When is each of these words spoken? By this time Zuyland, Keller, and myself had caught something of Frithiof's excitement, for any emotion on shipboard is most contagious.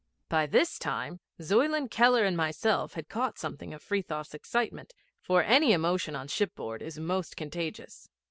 By 0.29 0.47
this 0.47 0.79
time 0.79 1.19
Zuyland, 1.39 1.91
Keller, 1.91 2.25
and 2.25 2.35
myself 2.35 2.95
had 2.95 3.07
caught 3.07 3.37
something 3.37 3.71
of 3.71 3.83
Frithiof's 3.83 4.33
excitement, 4.33 4.95
for 5.19 5.43
any 5.43 5.73
emotion 5.73 6.15
on 6.15 6.27
shipboard 6.27 6.81
is 6.81 6.97
most 6.97 7.37
contagious. 7.37 8.09